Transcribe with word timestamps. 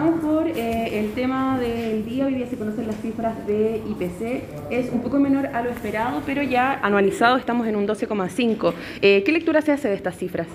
Vamos 0.00 0.20
por 0.20 0.46
eh, 0.46 0.98
el 0.98 1.12
tema 1.12 1.58
del 1.58 2.06
día, 2.06 2.24
hoy 2.24 2.32
día 2.32 2.46
se 2.46 2.56
conocen 2.56 2.86
las 2.86 2.96
cifras 3.02 3.46
de 3.46 3.82
IPC, 3.86 4.70
es 4.70 4.90
un 4.90 5.02
poco 5.02 5.20
menor 5.20 5.48
a 5.48 5.60
lo 5.60 5.68
esperado, 5.68 6.22
pero 6.24 6.42
ya 6.42 6.80
anualizado 6.82 7.36
estamos 7.36 7.66
en 7.66 7.76
un 7.76 7.86
12,5. 7.86 8.72
Eh, 9.02 9.22
¿Qué 9.22 9.30
lectura 9.30 9.60
se 9.60 9.72
hace 9.72 9.88
de 9.88 9.94
estas 9.96 10.16
cifras? 10.16 10.46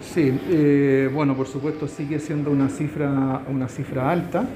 Sí, 0.00 0.32
eh, 0.48 1.10
bueno, 1.12 1.36
por 1.36 1.46
supuesto 1.46 1.86
sigue 1.88 2.18
siendo 2.20 2.50
una 2.50 2.70
cifra, 2.70 3.42
una 3.50 3.68
cifra 3.68 4.10
alta, 4.10 4.46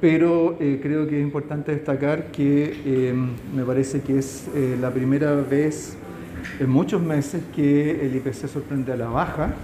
pero 0.00 0.56
creo 0.58 1.06
que 1.06 1.20
es 1.20 1.22
importante 1.22 1.70
destacar 1.70 2.32
que 2.32 3.14
me 3.54 3.62
parece 3.62 4.00
que 4.00 4.18
es 4.18 4.48
la 4.80 4.90
primera 4.90 5.36
vez 5.36 5.96
en 6.58 6.68
muchos 6.68 7.00
meses 7.00 7.44
que 7.54 8.04
el 8.04 8.16
IPC 8.16 8.48
sorprende 8.48 8.92
a 8.92 8.96
la 8.96 9.06
baja 9.06 9.54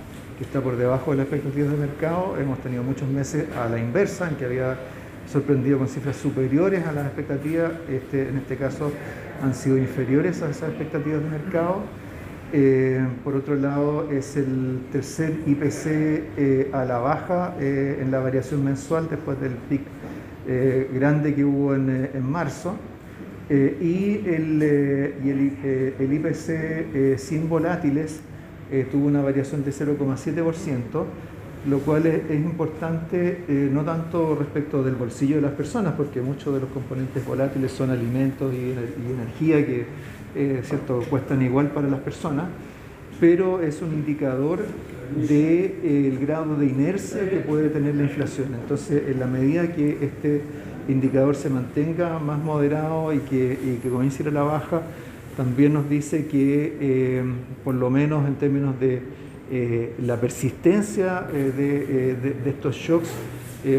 está 0.44 0.60
por 0.60 0.76
debajo 0.76 1.10
de 1.10 1.18
las 1.18 1.26
expectativas 1.26 1.72
de 1.72 1.76
mercado. 1.76 2.36
Hemos 2.40 2.58
tenido 2.60 2.82
muchos 2.82 3.08
meses 3.08 3.46
a 3.56 3.68
la 3.68 3.78
inversa, 3.78 4.28
en 4.28 4.36
que 4.36 4.46
había 4.46 4.76
sorprendido 5.30 5.78
con 5.78 5.88
cifras 5.88 6.16
superiores 6.16 6.86
a 6.86 6.92
las 6.92 7.06
expectativas, 7.06 7.72
este, 7.88 8.28
en 8.28 8.38
este 8.38 8.56
caso 8.56 8.90
han 9.42 9.54
sido 9.54 9.78
inferiores 9.78 10.42
a 10.42 10.50
esas 10.50 10.70
expectativas 10.70 11.22
de 11.22 11.30
mercado. 11.30 11.82
Eh, 12.52 13.06
por 13.22 13.36
otro 13.36 13.54
lado, 13.54 14.10
es 14.10 14.36
el 14.36 14.80
tercer 14.90 15.38
IPC 15.46 15.86
eh, 15.86 16.70
a 16.72 16.84
la 16.84 16.98
baja 16.98 17.54
eh, 17.60 17.98
en 18.02 18.10
la 18.10 18.18
variación 18.18 18.64
mensual 18.64 19.08
después 19.08 19.40
del 19.40 19.52
pic 19.68 19.82
grande 20.92 21.32
que 21.34 21.44
hubo 21.44 21.76
en, 21.76 22.10
en 22.12 22.28
marzo. 22.28 22.74
y 23.48 24.20
el, 24.26 25.14
y 25.24 25.30
el, 25.30 25.94
el 25.96 26.12
IPC 26.12 27.18
sin 27.18 27.48
volátiles 27.48 28.20
eh, 28.72 28.86
tuvo 28.90 29.06
una 29.06 29.20
variación 29.20 29.64
de 29.64 29.72
0,7%, 29.72 31.04
lo 31.68 31.78
cual 31.80 32.06
es, 32.06 32.30
importante 32.30 33.44
eh, 33.48 33.68
no 33.70 33.82
tanto 33.82 34.36
respecto 34.36 34.82
del 34.82 34.94
bolsillo 34.94 35.36
de 35.36 35.42
las 35.42 35.52
personas, 35.52 35.94
porque 35.96 36.20
muchos 36.20 36.54
de 36.54 36.60
los 36.60 36.70
componentes 36.70 37.24
volátiles 37.26 37.72
son 37.72 37.90
alimentos 37.90 38.54
y, 38.54 38.70
energía 39.10 39.66
que 39.66 39.84
eh, 40.34 40.62
cierto, 40.64 41.02
cuestan 41.10 41.42
igual 41.42 41.70
para 41.72 41.88
las 41.88 42.00
personas, 42.00 42.46
pero 43.18 43.60
es 43.60 43.82
un 43.82 43.92
indicador 43.92 44.60
del 45.16 46.18
grado 46.20 46.54
de 46.54 46.66
inercia 46.66 47.28
que 47.28 47.38
puede 47.38 47.68
tener 47.68 47.96
la 47.96 48.04
inflación. 48.04 48.54
Entonces, 48.54 49.02
en 49.08 49.18
la 49.18 49.26
medida 49.26 49.74
que 49.74 49.98
este 50.00 50.42
indicador 50.88 51.34
se 51.34 51.50
mantenga 51.50 52.18
más 52.20 52.38
moderado 52.38 53.12
y 53.12 53.18
que, 53.18 53.80
y 53.82 53.88
comience 53.88 54.26
a 54.26 54.30
la 54.30 54.42
baja, 54.42 54.82
también 55.36 55.72
nos 55.72 55.88
dice 55.88 56.26
que, 56.26 56.76
eh, 56.80 57.22
por 57.64 57.74
lo 57.74 57.90
menos 57.90 58.26
en 58.26 58.34
términos 58.34 58.78
de 58.78 59.02
eh, 59.50 59.94
la 60.04 60.20
persistencia 60.20 61.26
eh, 61.32 62.16
de, 62.22 62.50
estos 62.50 62.76
shocks, 62.76 63.10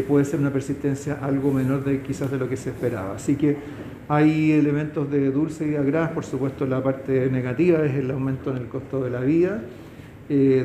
puede 0.06 0.24
ser 0.24 0.38
una 0.38 0.52
persistencia 0.52 1.18
algo 1.20 1.52
menor 1.52 1.82
de 1.82 2.02
quizás 2.02 2.30
de 2.30 2.38
lo 2.38 2.48
que 2.48 2.56
se 2.56 2.70
esperaba. 2.70 3.16
Así 3.16 3.34
que 3.34 3.56
hay 4.08 4.52
elementos 4.52 5.10
de 5.10 5.32
dulce 5.32 5.68
y 5.68 5.74
agraz, 5.74 6.12
por 6.12 6.24
supuesto 6.24 6.66
la 6.66 6.82
parte 6.82 7.28
negativa 7.28 7.84
es 7.84 7.94
el 7.94 8.10
aumento 8.12 8.52
en 8.52 8.58
el 8.58 8.68
costo 8.68 9.02
de 9.02 9.10
la 9.10 9.20
vida, 9.20 9.60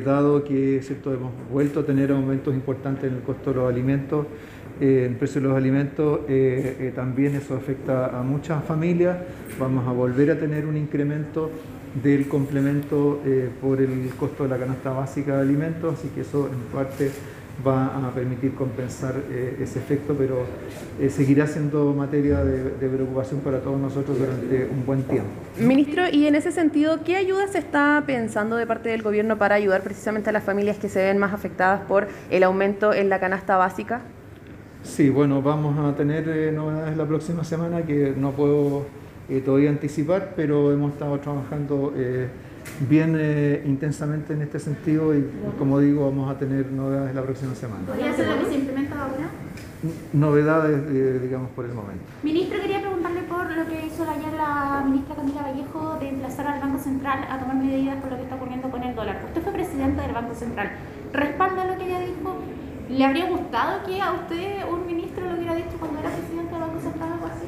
dado 0.04 0.44
que 0.44 0.80
¿cierto? 0.82 1.12
hemos 1.12 1.32
vuelto 1.50 1.80
a 1.80 1.84
tener 1.84 2.10
aumentos 2.10 2.54
importantes 2.54 3.04
en 3.04 3.16
el 3.16 3.22
costo 3.22 3.50
de 3.50 3.56
los 3.56 3.68
alimentos, 3.70 4.26
en 4.80 5.04
el 5.04 5.16
precio 5.16 5.40
de 5.40 5.48
los 5.48 5.56
alimentos, 5.56 6.20
también 6.94 7.34
eso 7.34 7.56
afecta 7.56 8.18
a 8.18 8.22
muchas 8.22 8.64
familias 8.64 9.16
vamos 9.58 9.86
a 9.86 9.92
volver 9.92 10.30
a 10.30 10.38
tener 10.38 10.66
un 10.66 10.76
incremento 10.76 11.50
del 12.02 12.28
complemento 12.28 13.20
eh, 13.24 13.48
por 13.60 13.80
el 13.80 14.10
costo 14.18 14.44
de 14.44 14.50
la 14.50 14.58
canasta 14.58 14.90
básica 14.90 15.36
de 15.36 15.42
alimentos, 15.42 15.98
así 15.98 16.08
que 16.08 16.20
eso 16.20 16.48
en 16.48 16.60
parte 16.72 17.10
va 17.66 17.86
a 17.86 18.10
permitir 18.12 18.54
compensar 18.54 19.14
eh, 19.30 19.58
ese 19.60 19.78
efecto, 19.78 20.14
pero 20.16 20.44
eh, 21.00 21.10
seguirá 21.10 21.46
siendo 21.46 21.92
materia 21.92 22.44
de, 22.44 22.88
preocupación 22.88 23.40
para 23.40 23.60
todos 23.60 23.80
nosotros 23.80 24.18
durante 24.18 24.68
un 24.70 24.86
buen 24.86 25.02
tiempo. 25.02 25.28
Ministro, 25.58 26.04
y 26.10 26.26
en 26.26 26.34
ese 26.34 26.52
sentido, 26.52 27.02
¿qué 27.04 27.16
ayuda 27.16 27.48
se 27.48 27.58
está 27.58 28.02
pensando 28.06 28.56
de 28.56 28.66
parte 28.66 28.88
del 28.88 29.02
gobierno 29.02 29.38
para 29.38 29.56
ayudar 29.56 29.82
precisamente 29.82 30.30
a 30.30 30.32
las 30.32 30.44
familias 30.44 30.78
que 30.78 30.88
se 30.88 31.02
ven 31.02 31.18
más 31.18 31.32
afectadas 31.32 31.82
por 31.82 32.08
el 32.30 32.42
aumento 32.42 32.92
en 32.92 33.08
la 33.08 33.20
canasta 33.20 33.56
básica? 33.56 34.02
Sí, 34.82 35.10
bueno, 35.10 35.42
vamos 35.42 35.78
a 35.78 35.96
tener 35.96 36.52
novedades 36.52 36.96
la 36.96 37.06
próxima 37.06 37.42
semana 37.44 37.82
que 37.82 38.14
no 38.16 38.32
puedo 38.32 38.86
eh, 39.28 39.42
todavía 39.44 39.68
anticipar, 39.68 40.32
pero 40.34 40.72
hemos 40.72 40.94
estado 40.94 41.18
trabajando 41.18 41.92
eh, 41.94 42.28
bien 42.80 43.16
eh, 43.18 43.62
intensamente 43.66 44.32
en 44.32 44.42
este 44.42 44.58
sentido 44.58 45.14
y 45.14 45.24
como 45.58 45.80
digo 45.80 46.06
vamos 46.06 46.30
a 46.30 46.38
tener 46.38 46.70
novedades 46.70 47.14
la 47.14 47.22
próxima 47.22 47.54
semana. 47.54 47.86
¿Podría 47.86 48.14
ser 48.14 48.28
lo 48.28 48.38
que 48.38 48.46
se 48.46 48.54
implementa 48.54 49.02
ahora? 49.02 49.30
Novedades, 50.12 51.22
digamos, 51.22 51.50
por 51.50 51.64
el 51.64 51.72
momento. 51.72 52.02
Ministro, 52.24 52.60
quería 52.60 52.80
preguntarle 52.80 53.22
por 53.22 53.48
lo 53.48 53.64
que 53.68 53.86
hizo 53.86 54.02
ayer 54.02 54.32
la 54.32 54.82
ministra 54.84 55.14
Camila 55.14 55.42
Vallejo 55.42 55.98
de 56.00 56.08
emplazar 56.08 56.46
al 56.48 56.60
Banco 56.60 56.78
Central 56.80 57.26
a 57.30 57.38
tomar 57.38 57.56
medidas 57.56 57.96
por 58.00 58.10
lo 58.10 58.16
que 58.16 58.24
está 58.24 58.34
ocurriendo 58.34 58.70
con 58.70 58.82
el 58.82 58.94
dólar. 58.96 59.22
Usted 59.28 59.42
fue 59.42 59.52
presidente 59.52 60.02
del 60.02 60.12
Banco 60.12 60.34
Central. 60.34 60.70
¿Respalda 61.12 61.64
lo 61.64 61.78
que 61.78 61.86
ella 61.86 62.00
dijo? 62.00 62.36
¿Le 62.90 63.04
habría 63.04 63.28
gustado 63.28 63.84
que 63.86 64.00
a 64.00 64.12
usted 64.12 64.64
un 64.68 64.86
ministro 64.86 65.26
lo 65.26 65.36
hubiera 65.36 65.54
dicho 65.54 65.76
cuando 65.78 66.00
era 66.00 66.10
presidente 66.10 66.50
del 66.50 66.60
Banco 66.60 66.80
Central 66.80 67.12
algo 67.12 67.26
así? 67.26 67.46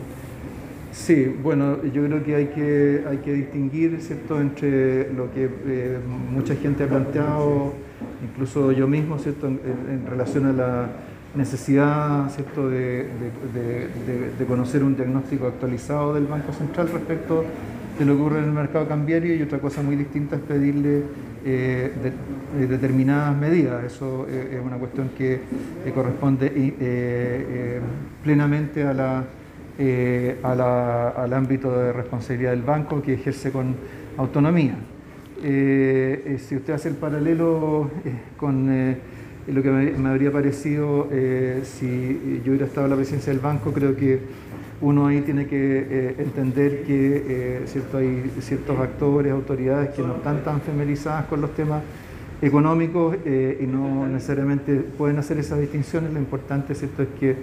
Sí, 1.11 1.27
bueno, 1.43 1.83
yo 1.93 2.05
creo 2.07 2.23
que 2.23 2.37
hay 2.37 2.47
que, 2.55 3.05
hay 3.05 3.17
que 3.17 3.33
distinguir 3.33 4.01
¿cierto? 4.01 4.41
entre 4.41 5.13
lo 5.13 5.29
que 5.35 5.51
eh, 5.67 5.99
mucha 6.33 6.55
gente 6.55 6.85
ha 6.85 6.87
planteado, 6.87 7.75
incluso 8.23 8.71
yo 8.71 8.87
mismo, 8.87 9.19
¿cierto? 9.19 9.49
En, 9.49 10.07
relación 10.09 10.47
a 10.47 10.53
la 10.53 10.87
necesidad 11.35 12.31
¿cierto? 12.31 12.71
De, 12.71 13.09
conocer 14.47 14.85
un 14.85 14.95
diagnóstico 14.95 15.49
actualizado 15.49 16.15
del 16.15 16.27
Banco 16.27 16.53
Central 16.53 16.89
respecto 16.93 17.45
de 17.99 18.05
lo 18.05 18.15
que 18.15 18.21
ocurre 18.21 18.39
en 18.39 18.45
el 18.45 18.53
mercado 18.53 18.87
cambiario 18.87 19.35
y 19.35 19.43
otra 19.43 19.59
cosa 19.59 19.83
muy 19.83 19.97
distinta 19.97 20.37
es 20.37 20.43
pedirle 20.43 21.03
eh, 21.45 21.91
determinadas 22.69 23.37
medidas. 23.37 23.83
Eso 23.83 24.29
eh, 24.31 24.59
es 24.61 24.65
una 24.65 24.77
cuestión 24.77 25.11
que 25.19 25.41
corresponde 25.93 26.73
plenamente 28.23 28.85
a 28.85 28.95
la 28.95 29.25
eh, 29.83 30.37
al 30.43 31.33
ámbito 31.33 31.75
de 31.75 31.95
responsabilidad 31.95 32.51
del 32.51 32.61
banco 32.61 33.01
que 33.01 33.15
ejerce 33.15 33.51
con 33.51 33.75
autonomía. 34.19 34.75
Eh, 35.43 36.23
eh, 36.27 36.39
si 36.39 36.57
usted 36.57 36.75
hace 36.75 36.91
el 36.91 36.97
paralelo 36.97 37.91
con 38.37 38.67
lo 39.47 39.63
que 39.63 39.71
me, 39.71 40.09
habría 40.11 40.31
parecido 40.31 41.09
si 41.63 42.43
yo 42.45 42.51
hubiera 42.51 42.67
estado 42.67 42.89
en 42.89 42.91
la 42.91 42.97
presidencia 42.97 43.33
del 43.33 43.41
banco, 43.41 43.73
creo 43.73 43.97
que 43.97 44.21
uno 44.83 45.07
ahí 45.07 45.23
tiene 45.23 45.47
que 45.47 46.15
entender 46.19 46.83
que 46.83 47.63
cierto, 47.65 47.97
hay 47.97 48.31
ciertos 48.41 48.79
actores, 48.79 49.33
autoridades 49.33 49.95
que 49.95 50.03
no 50.03 50.17
están 50.17 50.45
tan 50.45 50.61
familiarizadas 50.61 51.25
con 51.25 51.41
los 51.41 51.55
temas 51.55 51.83
económicos 52.43 53.17
y 53.25 53.65
no 53.65 54.07
necesariamente 54.09 54.75
pueden 54.75 55.19
hacer 55.19 55.39
esas 55.39 55.59
distinciones. 55.59 56.13
Lo 56.13 56.19
importante 56.19 56.75
¿cierto? 56.75 57.03
es 57.03 57.09
que 57.19 57.37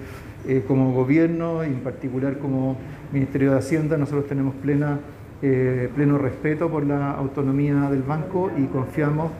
eh, 0.47 0.63
como 0.65 0.93
gobierno 0.93 1.65
y 1.65 1.67
en 1.67 1.81
particular 1.81 2.37
como 2.37 2.77
Ministerio 3.11 3.51
de 3.51 3.57
Hacienda, 3.57 3.97
nosotros 3.97 4.27
tenemos 4.27 4.55
plena, 4.55 4.97
eh, 5.41 5.89
pleno 5.93 6.17
respeto 6.17 6.69
por 6.69 6.85
la 6.85 7.11
autonomía 7.11 7.89
del 7.89 8.01
banco 8.01 8.49
y 8.57 8.63
confiamos 8.67 9.31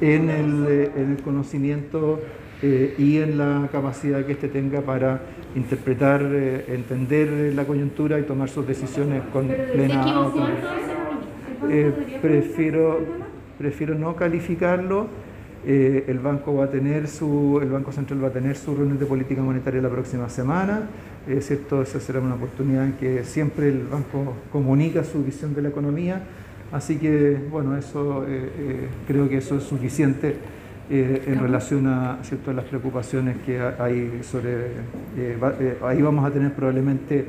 en 0.00 0.28
el, 0.28 0.66
eh, 0.68 1.16
conocimiento 1.22 2.20
y 2.62 3.18
en 3.18 3.36
la 3.36 3.68
capacidad 3.70 4.24
que 4.24 4.32
éste 4.32 4.48
tenga 4.48 4.80
para 4.80 5.20
interpretar, 5.54 6.22
entender 6.22 7.52
la 7.54 7.66
coyuntura 7.66 8.18
y 8.18 8.22
tomar 8.22 8.48
sus 8.48 8.66
decisiones 8.66 9.22
con 9.30 9.46
plena 9.46 10.02
autonomía. 10.02 10.56
prefiero, 12.22 13.00
prefiero 13.58 13.94
no 13.94 14.16
calificarlo 14.16 15.06
eh, 15.64 16.04
el 16.08 16.18
banco 16.18 16.54
va 16.54 16.66
a 16.66 16.70
tener 16.70 17.08
su, 17.08 17.58
el 17.62 17.70
Banco 17.70 17.90
Central 17.90 18.22
va 18.22 18.28
a 18.28 18.32
tener 18.32 18.56
su 18.56 18.74
reunión 18.74 18.98
de 18.98 19.06
política 19.06 19.42
monetaria 19.42 19.80
la 19.80 19.88
próxima 19.88 20.28
semana. 20.28 20.82
Es 21.26 21.46
cierto, 21.46 21.82
esa 21.82 21.98
será 21.98 22.20
una 22.20 22.34
oportunidad 22.34 22.84
en 22.84 22.92
que 22.92 23.24
siempre 23.24 23.68
el 23.68 23.82
banco 23.84 24.34
comunica 24.52 25.02
su 25.02 25.24
visión 25.24 25.54
de 25.54 25.62
la 25.62 25.70
economía. 25.70 26.22
Así 26.70 26.96
que, 26.96 27.36
bueno, 27.50 27.76
eso 27.76 28.24
eh, 28.28 28.50
eh, 28.58 28.88
creo 29.06 29.28
que 29.28 29.38
eso 29.38 29.56
es 29.56 29.64
suficiente 29.64 30.36
en 30.88 31.40
relación 31.40 31.88
a, 31.88 32.20
¿cierto? 32.22 32.52
las 32.52 32.64
preocupaciones 32.64 33.38
que 33.44 33.60
hay 33.60 34.20
sobre. 34.22 34.68
ahí 35.84 36.00
vamos 36.00 36.24
a 36.24 36.30
tener 36.30 36.52
probablemente 36.52 37.24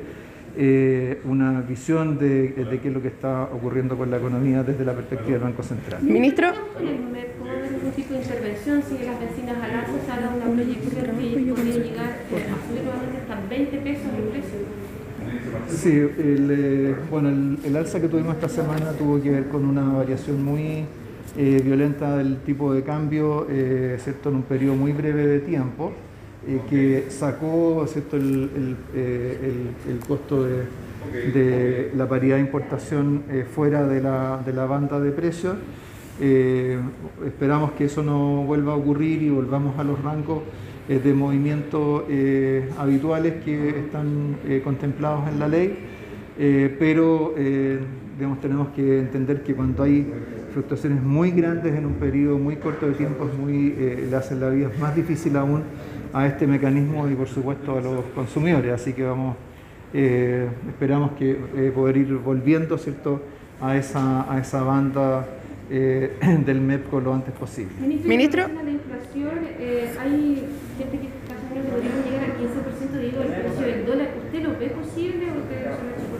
una 1.25 1.62
visión 1.62 2.19
de, 2.19 2.50
de, 2.50 2.80
qué 2.80 2.89
es 2.89 2.94
lo 2.94 3.01
que 3.01 3.07
está 3.07 3.45
ocurriendo 3.45 3.97
con 3.97 4.12
la 4.12 4.18
economía 4.18 4.62
desde 4.62 4.85
la 4.85 4.94
perspectiva 4.94 5.39
del 5.39 5.41
Banco 5.41 5.63
Central. 5.63 6.03
Ministro 6.03 6.51
tipo 7.97 8.13
de 8.13 8.19
intervención, 8.19 8.83
si 8.88 9.03
las 9.03 9.19
vecinas 9.19 9.57
al 9.57 9.71
alza 9.71 9.94
se 10.05 10.11
haga 10.11 10.29
una 10.35 10.53
proyección 10.53 10.91
que 10.91 11.49
podría 11.49 11.75
llegar 11.83 12.09
a 12.09 12.67
subir 12.69 12.85
hasta 13.19 13.49
20 13.49 13.77
pesos 13.79 14.05
el 14.15 14.23
precio. 14.29 14.59
Sí, 15.67 15.89
el, 15.89 16.51
eh, 16.51 16.95
bueno, 17.09 17.29
el, 17.29 17.75
alza 17.75 17.99
que 17.99 18.07
tuvimos 18.07 18.35
esta 18.35 18.49
semana 18.49 18.91
tuvo 18.91 19.19
que 19.19 19.31
ver 19.31 19.47
con 19.47 19.65
una 19.65 19.91
variación 19.94 20.45
muy 20.45 20.85
eh, 21.35 21.61
violenta 21.63 22.17
del 22.17 22.38
tipo 22.38 22.71
de 22.71 22.83
cambio, 22.83 23.47
eh, 23.49 23.97
¿cierto? 23.99 24.29
en 24.29 24.35
un 24.35 24.44
periodo 24.44 24.75
muy 24.75 24.91
breve 24.91 25.25
de 25.25 25.39
tiempo, 25.39 25.91
eh, 26.47 26.61
que 26.69 27.05
sacó 27.09 27.83
¿cierto? 27.88 28.15
El, 28.15 28.75
el, 28.95 29.75
el, 29.89 29.99
costo 30.07 30.44
de, 30.44 30.63
de, 31.33 31.91
la 31.95 32.07
paridad 32.07 32.35
de 32.35 32.41
importación 32.41 33.23
fuera 33.55 33.88
de 33.88 34.01
la, 34.01 34.39
de 34.45 34.53
la, 34.53 34.65
banda 34.65 34.99
de 34.99 35.11
precios. 35.11 35.55
Esperamos 36.19 37.72
que 37.74 37.86
eso 37.86 38.02
no 38.02 38.44
vuelva 38.44 38.74
a 38.74 38.75
ocurrir 38.75 39.22
y 39.22 39.30
volvamos 39.30 39.78
a 39.78 39.84
los 39.84 40.02
rangos 40.02 40.42
de 40.88 41.14
movimiento 41.14 42.08
habituales 42.78 43.44
que 43.44 43.69
están 43.81 44.38
contemplados 44.64 45.28
en 45.28 45.40
la 45.40 45.48
ley, 45.48 45.78
pero 46.80 47.36
digamos, 48.18 48.42
tenemos 48.42 48.69
que 48.69 49.00
entender 49.00 49.44
que 49.44 49.54
cuando 49.54 49.84
hay 49.84 50.12
fluctuaciones 50.54 51.04
muy 51.04 51.30
grandes 51.31 51.75
en 51.75 51.86
un 51.86 51.94
periodo 51.94 52.40
muy 52.40 52.56
corto 52.56 52.88
de 52.88 52.94
tiempo 52.94 53.30
muy, 53.40 53.75
eh, 53.78 54.08
le 54.10 54.16
hacen 54.16 54.40
la 54.40 54.50
vida 54.50 54.72
más 54.80 54.96
difícil 54.96 55.38
aún 55.38 55.62
a 56.14 56.25
este 56.25 56.48
mecanismo 56.48 57.08
y 57.08 57.14
por 57.14 57.28
supuesto 57.28 57.78
a 57.78 57.81
los 57.81 58.06
consumidores. 58.16 58.74
Así 58.74 58.94
que 58.94 59.04
vamos, 59.04 59.36
eh, 59.94 60.48
esperamos 60.68 61.12
que 61.12 61.38
eh, 61.56 61.72
poder 61.74 61.98
ir 61.98 62.14
volviendo 62.16 62.78
¿cierto? 62.80 63.22
A, 63.62 63.78
esa, 63.78 64.31
a 64.31 64.40
esa 64.40 64.64
banda 64.64 65.28
del 66.46 66.62
MEPCO 66.62 67.00
lo 67.02 67.14
antes 67.14 67.34
posible. 67.34 67.74
Ministro, 67.80 68.10
Ministro. 68.10 68.48
la 68.48 68.72
inflación, 68.72 69.40
hay 70.00 70.48
gente 70.78 71.00
que 71.00 71.08
está 71.08 71.28
que 71.54 71.69
podríamos 71.69 72.06
llegar 72.06 72.24
al 72.24 72.38
15% 72.38 72.92
de 72.92 73.08
el 73.08 73.42
precio 73.42 73.68
del 73.68 73.86
dólar. 73.86 74.10
¿Usted 74.25 74.44
lo 74.44 74.60
ve 74.60 74.69
posible 74.69 75.31
o 75.31 75.40
usted 75.42 75.66
lo 75.66 75.72
ha 75.72 75.74
hecho 75.74 76.08
por 76.10 76.19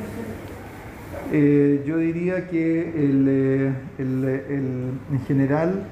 eh, 1.34 1.84
yo 1.86 1.98
diría 1.98 2.48
que 2.48 2.90
el, 2.90 3.26
eh, 3.28 3.74
el, 3.98 4.94
en 5.12 5.26
general 5.28 5.86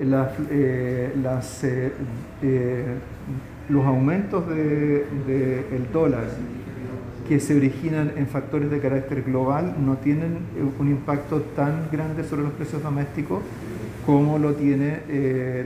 eh, 0.00 1.12
las, 1.22 1.64
los 3.68 3.86
aumentos 3.86 4.48
del 4.48 5.06
de, 5.26 5.86
dólar 5.92 6.24
que 7.28 7.40
se 7.40 7.56
originan 7.56 8.12
en 8.16 8.26
factores 8.26 8.70
de 8.70 8.80
carácter 8.80 9.22
global 9.22 9.76
no 9.84 9.96
tienen 9.96 10.38
un 10.78 10.88
impacto 10.88 11.40
tan 11.56 11.88
grande 11.90 12.24
sobre 12.24 12.42
los 12.42 12.52
precios 12.52 12.82
domésticos 12.82 13.42
como 14.06 14.38
lo 14.38 14.54
tiene 14.54 15.00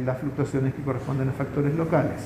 las 0.05 0.19
fluctuaciones 0.19 0.75
que 0.75 0.82
corresponden 0.82 1.29
a 1.29 1.32
factores 1.32 1.75
locales. 1.75 2.20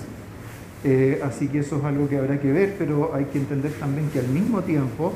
así 1.22 1.48
que 1.48 1.60
eso 1.60 1.78
es 1.78 1.84
algo 1.84 2.08
que 2.08 2.18
habrá 2.18 2.40
que 2.40 2.52
ver, 2.52 2.74
pero 2.78 3.14
hay 3.14 3.26
que 3.26 3.38
entender 3.38 3.72
también 3.72 4.08
que 4.10 4.18
al 4.18 4.28
mismo 4.28 4.62
tiempo 4.62 5.14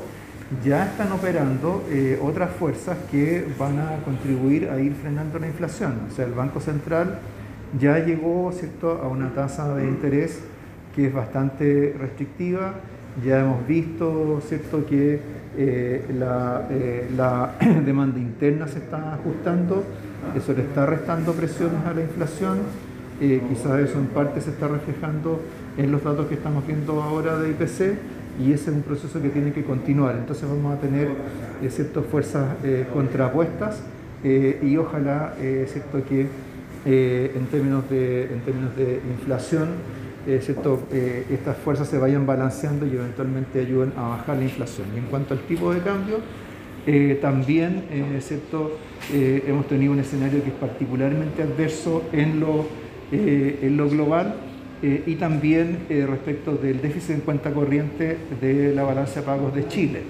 ya 0.63 0.85
están 0.85 1.11
operando 1.11 1.83
eh, 1.89 2.19
otras 2.21 2.51
fuerzas 2.51 2.97
que 3.09 3.45
van 3.57 3.79
a 3.79 3.97
contribuir 4.03 4.69
a 4.69 4.79
ir 4.79 4.93
frenando 4.93 5.39
la 5.39 5.47
inflación. 5.47 5.93
O 6.11 6.15
sea, 6.15 6.25
el 6.25 6.33
Banco 6.33 6.59
Central 6.59 7.19
ya 7.79 7.99
llegó 7.99 8.51
¿cierto? 8.51 9.01
a 9.03 9.07
una 9.07 9.33
tasa 9.33 9.75
de 9.75 9.85
interés 9.85 10.39
que 10.95 11.07
es 11.07 11.13
bastante 11.13 11.95
restrictiva. 11.99 12.75
Ya 13.23 13.41
hemos 13.41 13.65
visto 13.67 14.41
¿cierto? 14.47 14.85
que 14.85 15.19
eh, 15.57 16.05
la, 16.17 16.67
eh, 16.69 17.07
demanda 17.85 18.19
interna 18.19 18.67
se 18.67 18.79
está 18.79 19.13
ajustando, 19.13 19.83
eso 20.35 20.53
le 20.53 20.63
está 20.63 20.85
restando 20.85 21.33
presiones 21.33 21.85
a 21.85 21.93
la 21.93 22.01
inflación. 22.01 22.59
quizás 23.19 23.79
eso 23.79 23.99
en 23.99 24.07
parte 24.07 24.41
se 24.41 24.49
está 24.49 24.67
reflejando 24.67 25.39
en 25.77 25.91
los 25.91 26.03
datos 26.03 26.27
que 26.27 26.35
estamos 26.35 26.65
viendo 26.67 27.01
ahora 27.01 27.37
de 27.37 27.51
IPC 27.51 27.97
y 28.39 28.51
ese 28.51 28.69
es 28.69 28.75
un 28.75 28.81
proceso 28.81 29.21
que 29.21 29.29
tiene 29.29 29.53
que 29.53 29.63
continuar. 29.63 30.15
Entonces 30.17 30.47
vamos 30.47 30.77
a 30.77 30.81
tener 30.81 31.07
eh, 31.61 31.69
ciertas 31.69 32.05
fuerzas 32.05 32.55
eh, 32.63 32.85
contrapuestas 32.93 33.81
eh, 34.23 34.59
y 34.63 34.77
ojalá 34.77 35.35
cierto 35.67 36.03
que 36.07 36.27
en 36.85 37.45
términos 37.47 37.89
de 37.89 39.01
inflación 39.19 39.69
cierto, 40.41 40.83
estas 41.29 41.57
fuerzas 41.57 41.87
se 41.87 41.97
vayan 41.97 42.25
balanceando 42.25 42.85
y 42.87 42.91
eventualmente 42.91 43.59
ayuden 43.59 43.93
a 43.95 44.09
bajar 44.09 44.37
la 44.37 44.43
inflación. 44.43 44.87
Y 44.95 44.99
en 44.99 45.05
cuanto 45.05 45.33
al 45.33 45.41
tipo 45.41 45.73
de 45.73 45.81
cambio, 45.81 46.17
también 47.21 47.83
cierto, 48.21 48.77
hemos 49.13 49.67
tenido 49.67 49.91
un 49.93 49.99
escenario 49.99 50.43
que 50.43 50.49
es 50.49 50.55
particularmente 50.55 51.43
adverso 51.43 52.03
en 52.11 52.39
lo, 52.39 52.65
en 53.11 53.77
lo 53.77 53.89
global 53.89 54.35
eh, 54.81 55.03
y 55.07 55.15
también 55.15 55.85
eh, 55.89 56.05
respecto 56.07 56.53
del 56.55 56.81
déficit 56.81 57.11
en 57.11 57.21
cuenta 57.21 57.51
corriente 57.51 58.17
de 58.41 58.75
la 58.75 58.83
balanza 58.83 59.21
de 59.21 59.25
pagos 59.25 59.55
de 59.55 59.67
Chile. 59.67 60.01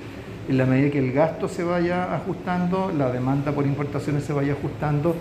En 0.50 0.58
la 0.58 0.66
medida 0.66 0.90
que 0.90 1.00
el 1.00 1.12
gasto 1.14 1.48
se 1.48 1.64
vaya 1.64 2.14
ajustando, 2.16 2.92
la 2.92 3.12
demanda 3.12 3.52
por 3.52 3.66
importaciones 3.66 4.24
se 4.24 4.34
vaya 4.34 4.54
ajustando, 4.54 5.16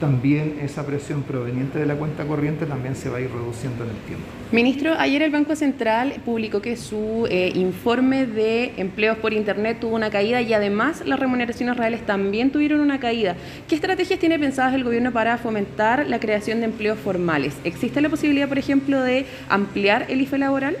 también 0.00 0.58
esa 0.62 0.86
presión 0.86 1.22
proveniente 1.22 1.78
de 1.78 1.86
la 1.86 1.94
cuenta 1.94 2.24
corriente 2.24 2.66
también 2.66 2.94
se 2.96 3.08
va 3.08 3.18
a 3.18 3.20
ir 3.20 3.30
reduciendo 3.30 3.84
en 3.84 3.90
el 3.90 3.96
tiempo. 3.96 4.24
Ministro, 4.50 4.94
ayer 4.98 5.22
el 5.22 5.30
Banco 5.30 5.56
Central 5.56 6.14
publicó 6.24 6.62
que 6.62 6.76
su 6.76 7.26
eh, 7.30 7.52
informe 7.54 8.26
de 8.26 8.72
empleos 8.76 9.18
por 9.18 9.32
Internet 9.32 9.78
tuvo 9.80 9.96
una 9.96 10.10
caída 10.10 10.40
y 10.40 10.54
además 10.54 11.02
las 11.04 11.20
remuneraciones 11.20 11.76
reales 11.76 12.06
también 12.06 12.50
tuvieron 12.50 12.80
una 12.80 12.98
caída. 12.98 13.36
¿Qué 13.68 13.74
estrategias 13.74 14.18
tiene 14.18 14.38
pensadas 14.38 14.74
el 14.74 14.84
gobierno 14.84 15.12
para 15.12 15.36
fomentar 15.38 16.06
la 16.06 16.18
creación 16.18 16.60
de 16.60 16.66
empleos 16.66 16.98
formales? 16.98 17.54
¿Existe 17.64 18.00
la 18.00 18.08
posibilidad, 18.08 18.48
por 18.48 18.58
ejemplo, 18.58 19.02
de 19.02 19.26
ampliar 19.48 20.06
el 20.08 20.20
IFE 20.20 20.38
laboral? 20.38 20.76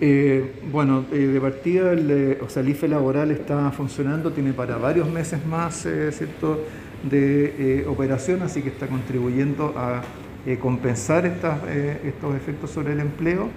Eh, 0.00 0.52
bueno, 0.70 1.04
eh, 1.12 1.16
de 1.16 1.40
partida, 1.40 1.92
el, 1.92 2.38
o 2.40 2.48
sea, 2.48 2.62
el 2.62 2.68
IFE 2.68 2.88
laboral 2.88 3.30
está 3.32 3.70
funcionando, 3.72 4.32
tiene 4.32 4.52
para 4.52 4.76
varios 4.76 5.10
meses 5.10 5.44
más, 5.44 5.86
¿cierto? 6.12 6.64
De 7.02 7.80
eh, 7.80 7.86
operación, 7.86 8.42
así 8.42 8.62
que 8.62 8.68
está 8.68 8.86
contribuyendo 8.86 9.74
a 9.76 10.02
eh, 10.46 10.58
compensar 10.58 11.26
eh, 11.26 12.00
estos 12.04 12.34
efectos 12.34 12.70
sobre 12.70 12.92
el 12.92 13.00
empleo. 13.00 13.48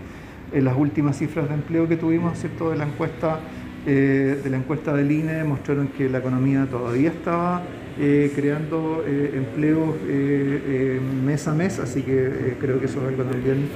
Las 0.54 0.78
últimas 0.78 1.18
cifras 1.18 1.48
de 1.48 1.56
empleo 1.56 1.88
que 1.88 1.96
tuvimos 1.96 2.38
¿cierto? 2.38 2.72
de 2.72 2.78
la 2.78 2.86
encuesta 2.86 3.40
de 3.86 4.48
la 4.48 4.58
encuesta 4.58 4.94
del 4.94 5.12
INE 5.12 5.44
mostraron 5.44 5.88
que 5.88 6.08
la 6.08 6.20
economía 6.20 6.68
todavía 6.70 7.10
estaba 7.10 7.64
creando 7.98 9.04
empleos 9.08 9.96
mes 11.26 11.48
a 11.48 11.56
mes, 11.56 11.80
así 11.80 12.04
que 12.04 12.58
creo 12.60 12.80
que 12.80 12.86
eso 12.86 13.02
es 13.02 13.08
algo 13.08 13.24
también 13.24 13.70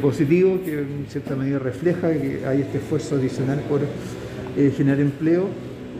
positivo, 0.00 0.58
que 0.64 0.80
en 0.80 1.06
cierta 1.08 1.36
medida 1.36 1.60
refleja 1.60 2.10
que 2.14 2.40
hay 2.46 2.62
este 2.62 2.78
esfuerzo 2.78 3.16
adicional 3.16 3.60
por 3.68 3.82
generar 4.56 4.98
empleo. 4.98 5.50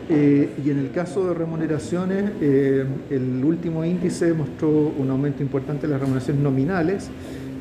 Eh, 0.07 0.49
y 0.63 0.69
en 0.69 0.79
el 0.79 0.91
caso 0.91 1.27
de 1.27 1.33
remuneraciones, 1.33 2.31
eh, 2.39 2.85
el 3.09 3.43
último 3.43 3.83
índice 3.83 4.33
mostró 4.33 4.69
un 4.69 5.09
aumento 5.09 5.41
importante 5.41 5.85
en 5.85 5.91
las 5.91 5.99
remuneraciones 5.99 6.43
nominales, 6.43 7.09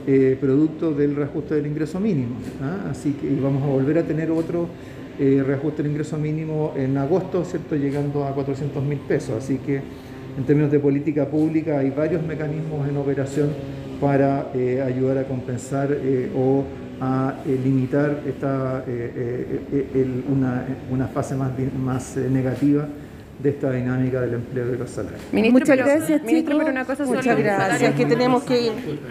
eh, 0.07 0.37
producto 0.39 0.93
del 0.93 1.17
reajuste 1.17 1.55
del 1.55 1.67
ingreso 1.67 1.99
mínimo. 2.01 2.37
¿ah? 2.63 2.91
Así 2.91 3.13
que 3.13 3.35
vamos 3.41 3.63
a 3.63 3.67
volver 3.67 3.99
a 3.99 4.03
tener 4.03 4.31
otro 4.31 4.69
reajuste 5.17 5.85
del 5.85 5.93
ingreso 5.93 6.19
mínimo 6.19 6.75
en 6.77 6.99
agosto, 6.99 7.45
¿cierto? 7.45 7.77
llegando 7.77 8.27
a 8.27 8.35
400 8.35 8.83
mil 8.83 8.99
pesos. 8.99 9.37
Así 9.39 9.59
que 9.59 9.81
en 10.37 10.45
términos 10.45 10.73
de 10.73 10.81
política 10.81 11.29
pública 11.29 11.79
hay 11.79 11.91
varios 11.91 12.27
mecanismos 12.27 12.89
en 12.89 12.97
operación 12.97 13.51
para 14.01 14.51
ayudar 14.85 15.19
a 15.19 15.25
compensar 15.25 15.97
o 16.37 16.65
a 17.05 17.35
eh, 17.47 17.61
limitar 17.63 18.21
esta, 18.27 18.85
eh, 18.87 19.61
eh, 19.73 20.23
una, 20.91 21.07
fase 21.09 21.35
más, 21.35 21.51
más 21.79 22.17
negativa 22.17 22.87
de 23.39 23.51
esta 23.51 23.71
dinámica 23.71 24.21
del 24.21 24.35
empleo 24.35 24.67
de 24.67 24.79
los 24.79 24.91
salarios. 24.91 25.21
Muchas 25.33 25.77
gracias, 25.77 26.23
Ministro, 26.23 26.59
pero 26.59 26.71
una 26.71 26.85
cosa 26.85 27.05
Muchas 27.05 27.39
gracias, 27.39 27.95
que 27.95 28.07
tenemos 28.07 28.45
que 28.45 28.67
ir. 28.67 28.73